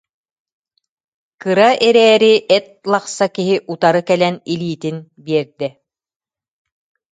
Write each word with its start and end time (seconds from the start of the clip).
кыра 1.41 1.69
эрээри 1.87 2.35
эт 2.57 2.65
лахса 2.91 3.25
киһи 3.35 3.55
утары 3.73 4.01
кэлэн 4.07 4.35
илиитин 4.53 4.97
биэрдэ 5.25 5.67